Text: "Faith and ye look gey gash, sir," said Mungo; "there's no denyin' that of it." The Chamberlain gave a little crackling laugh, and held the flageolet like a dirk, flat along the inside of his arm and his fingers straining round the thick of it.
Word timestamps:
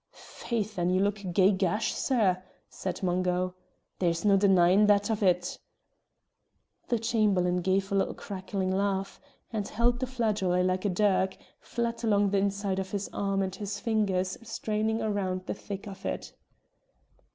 "Faith 0.13 0.79
and 0.79 0.91
ye 0.91 0.99
look 0.99 1.17
gey 1.31 1.51
gash, 1.51 1.93
sir," 1.93 2.41
said 2.67 3.03
Mungo; 3.03 3.53
"there's 3.99 4.25
no 4.25 4.35
denyin' 4.35 4.87
that 4.87 5.11
of 5.11 5.21
it." 5.21 5.59
The 6.87 6.97
Chamberlain 6.97 7.57
gave 7.57 7.91
a 7.91 7.93
little 7.95 8.15
crackling 8.15 8.71
laugh, 8.71 9.21
and 9.53 9.67
held 9.67 9.99
the 9.99 10.07
flageolet 10.07 10.65
like 10.65 10.85
a 10.85 10.89
dirk, 10.89 11.37
flat 11.59 12.03
along 12.03 12.31
the 12.31 12.39
inside 12.39 12.79
of 12.79 12.89
his 12.89 13.09
arm 13.13 13.43
and 13.43 13.53
his 13.53 13.79
fingers 13.79 14.39
straining 14.41 14.97
round 15.01 15.45
the 15.45 15.53
thick 15.53 15.87
of 15.87 16.03
it. 16.03 16.33